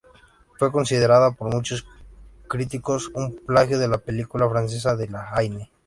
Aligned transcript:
Fue 0.57 0.71
considerada 0.71 1.29
por 1.33 1.53
muchos 1.53 1.85
críticos 2.47 3.09
un 3.13 3.35
plagio 3.45 3.77
de 3.77 3.87
la 3.87 3.99
película 3.99 4.49
francesa 4.49 4.95
La 4.95 5.29
Haine. 5.35 5.69